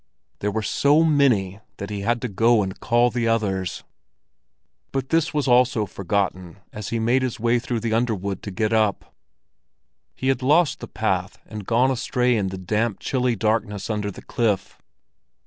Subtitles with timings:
[0.39, 3.83] There were so many that he had to go and call the others.
[4.91, 8.73] But this was also forgotten as he made his way through the underwood to get
[8.73, 9.13] up.
[10.15, 14.23] He had lost the path and gone astray in the damp, chilly darkness under the
[14.23, 14.81] cliff.